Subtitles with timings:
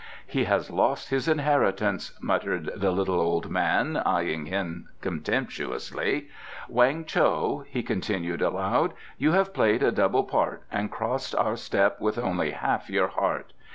[0.25, 6.27] "He has lost his inheritance," muttered the little old man, eyeing him contemptuously.
[6.67, 12.01] "Weng Cho," he continued aloud, "you have played a double part and crossed our step
[12.01, 13.53] with only half your heart.